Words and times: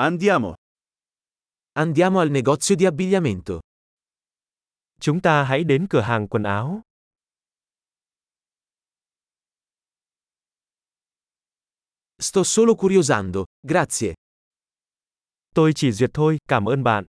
Andiamo. 0.00 0.54
Andiamo 1.72 2.20
al 2.20 2.30
negozio 2.30 2.76
di 2.76 2.86
abbigliamento. 2.86 3.58
Chúng 5.00 5.20
ta 5.20 5.44
hãy 5.44 5.64
đến 5.64 5.86
cửa 5.90 6.00
hàng 6.00 6.28
quần 6.28 6.42
áo. 6.42 6.82
Sto 12.20 12.44
solo 12.44 12.74
curiosando, 12.74 13.44
grazie. 13.62 14.14
Tôi 15.54 15.72
chỉ 15.74 15.92
duyệt 15.92 16.10
thôi, 16.14 16.38
cảm 16.48 16.64
ơn 16.68 16.82
bạn. 16.82 17.04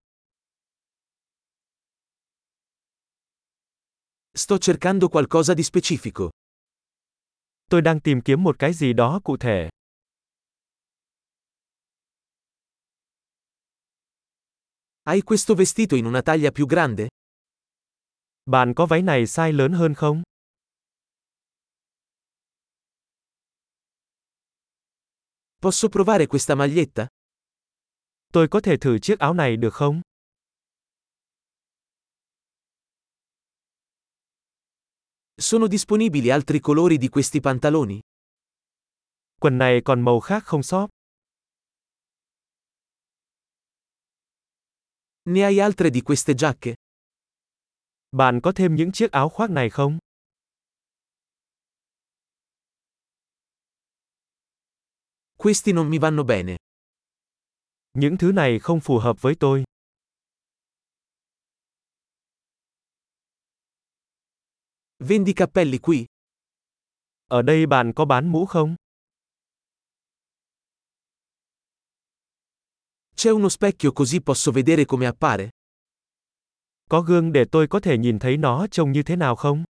Sto 4.34 4.58
cercando 4.58 5.08
qualcosa 5.08 5.54
di 5.54 5.62
specifico. 5.62 6.30
Tôi 7.70 7.82
đang 7.82 8.00
tìm 8.00 8.20
kiếm 8.20 8.42
một 8.42 8.58
cái 8.58 8.72
gì 8.72 8.92
đó 8.92 9.20
cụ 9.24 9.36
thể. 9.36 9.68
Hai 15.10 15.22
questo 15.22 15.56
vestito 15.56 15.96
in 15.96 16.04
una 16.04 16.22
taglia 16.22 16.52
più 16.52 16.66
grande? 16.66 17.08
Bạn 18.44 18.74
có 18.74 18.86
váy 18.86 19.02
này 19.02 19.26
size 19.26 19.52
lớn 19.52 19.72
hơn 19.72 19.94
không? 19.94 20.22
Posso 25.62 25.88
provare 25.88 26.26
questa 26.26 26.54
maglietta? 26.54 27.06
Tôi 28.32 28.48
có 28.48 28.60
thể 28.60 28.76
thử 28.76 28.98
chiếc 28.98 29.18
áo 29.18 29.34
này 29.34 29.56
được 29.56 29.74
không? 29.74 30.00
Sono 35.38 35.66
disponibili 35.66 36.28
altri 36.28 36.60
colori 36.60 36.98
di 36.98 37.08
questi 37.08 37.40
pantaloni? 37.40 38.00
Quần 39.40 39.58
này 39.58 39.80
còn 39.84 40.00
màu 40.00 40.20
khác 40.20 40.44
không 40.44 40.62
shop? 40.62 40.90
Ne 45.24 45.42
hai 45.42 45.60
altre 45.60 45.90
di 45.90 46.00
queste 46.00 46.34
giacche? 46.34 46.74
Bạn 48.10 48.40
có 48.42 48.52
thêm 48.52 48.74
những 48.74 48.92
chiếc 48.92 49.12
áo 49.12 49.28
khoác 49.28 49.50
này 49.50 49.70
không? 49.70 49.98
Questi 55.36 55.72
non 55.72 55.90
mi 55.90 55.98
vanno 55.98 56.22
bene. 56.22 56.56
Những 57.92 58.16
thứ 58.18 58.32
này 58.32 58.58
không 58.58 58.80
phù 58.80 58.98
hợp 58.98 59.22
với 59.22 59.34
tôi. 59.40 59.64
Vendi 64.98 65.32
cappelli 65.32 65.78
qui? 65.78 66.06
Ở 67.28 67.42
đây 67.42 67.66
bạn 67.66 67.92
có 67.92 68.04
bán 68.04 68.28
mũ 68.28 68.46
không? 68.46 68.76
C'è 73.20 73.30
uno 73.30 73.50
specchio 73.50 73.92
così 73.92 74.22
posso 74.22 74.50
vedere 74.50 74.86
come 74.86 75.04
appare? 75.04 75.50
Có 76.90 77.00
gương 77.02 77.32
để 77.32 77.44
tôi 77.52 77.66
có 77.68 77.80
thể 77.80 77.98
nhìn 77.98 78.18
thấy 78.18 78.36
nó 78.36 78.66
trông 78.70 78.92
như 78.92 79.02
thế 79.02 79.16
nào 79.16 79.36
không? 79.36 79.64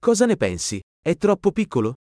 Cosa 0.00 0.26
ne 0.26 0.36
pensi? 0.36 0.80
È 1.02 1.14
troppo 1.14 1.50
piccolo? 1.50 1.94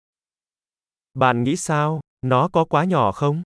Bạn 1.13 1.43
nghĩ 1.43 1.57
sao? 1.57 1.99
Nó 2.25 2.49
có 2.53 2.66
quá 2.66 2.85
nhỏ 2.85 3.11
không? 3.11 3.41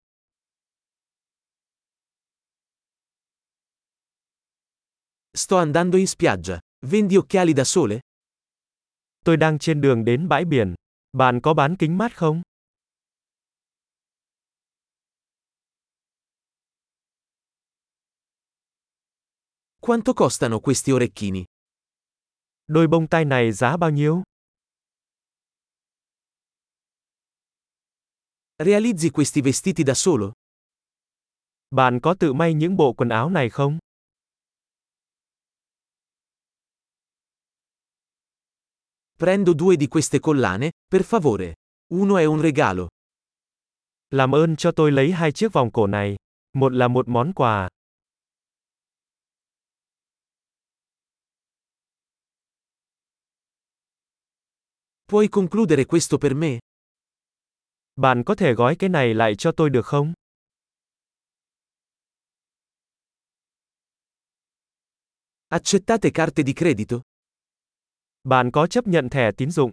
Sto 5.33 5.57
andando 5.57 5.97
in 5.97 6.07
spiaggia. 6.07 6.59
Vendi 6.81 7.17
occhiali 7.17 7.53
da 7.53 7.63
sole? 7.63 7.99
Tôi 9.25 9.37
đang 9.37 9.59
trên 9.59 9.81
đường 9.81 10.05
đến 10.05 10.27
bãi 10.27 10.45
biển. 10.45 10.74
Bạn 11.15 11.39
có 11.43 11.53
bán 11.53 11.75
kính 11.79 11.97
mát 11.97 12.17
không? 12.17 12.41
Quanto 19.79 20.13
costano 20.13 20.59
questi 20.59 20.91
orecchini? 20.93 21.43
Đôi 22.67 22.87
bông 22.87 23.07
tai 23.07 23.25
này 23.25 23.51
giá 23.51 23.77
bao 23.77 23.89
nhiêu? 23.89 24.23
Realizzi 28.57 29.09
questi 29.09 29.41
vestiti 29.41 29.83
da 29.83 29.93
solo? 29.93 30.31
Bạn 31.71 31.99
có 31.99 32.15
tự 32.19 32.33
may 32.33 32.53
những 32.53 32.75
bộ 32.77 32.93
quần 32.93 33.09
áo 33.09 33.29
này 33.29 33.49
không? 33.49 33.79
Prendo 39.17 39.53
due 39.53 39.77
di 39.77 39.87
queste 39.87 40.19
collane, 40.19 40.71
per 40.85 41.03
favore. 41.03 41.55
Uno 41.93 42.17
è 42.17 42.25
un 42.25 42.41
regalo. 42.41 42.89
Làm 44.09 44.35
ơn 44.35 44.55
cho 44.55 44.71
tôi 44.71 44.91
lấy 44.91 45.11
hai 45.11 45.31
chiếc 45.31 45.53
vòng 45.53 45.71
cổ 45.71 45.87
này. 45.87 46.15
Một 46.53 46.73
là 46.73 46.87
một 46.87 47.07
món 47.07 47.33
quà. 47.33 47.69
Puoi 55.11 55.27
concludere 55.27 55.85
questo 55.85 56.17
per 56.17 56.35
me? 56.35 56.59
Bạn 57.95 58.23
có 58.23 58.35
thể 58.35 58.53
gói 58.53 58.75
cái 58.75 58.89
này 58.89 59.13
lại 59.13 59.35
cho 59.35 59.51
tôi 59.51 59.69
được 59.69 59.85
không? 59.85 60.13
Accettate 65.47 66.09
carte 66.11 66.43
di 66.43 66.53
credito? 66.53 67.01
Bạn 68.25 68.51
có 68.51 68.67
chấp 68.67 68.87
nhận 68.87 69.09
thẻ 69.09 69.31
tín 69.37 69.51
dụng? 69.51 69.71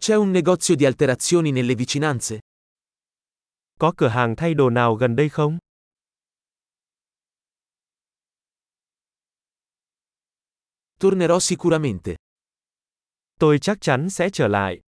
C'è 0.00 0.14
un 0.14 0.32
negozio 0.32 0.76
di 0.76 0.84
alterazioni 0.84 1.52
nelle 1.52 1.74
vicinanze? 1.74 2.38
Có 3.78 3.92
cửa 3.96 4.08
hàng 4.08 4.36
thay 4.36 4.54
đồ 4.54 4.70
nào 4.70 4.94
gần 4.94 5.16
đây 5.16 5.28
không? 5.28 5.58
Tornerò 10.98 11.38
sicuramente. 11.40 12.16
Tôi 13.38 13.58
chắc 13.58 13.80
chắn 13.80 14.10
sẽ 14.10 14.30
trở 14.32 14.48
lại. 14.48 14.80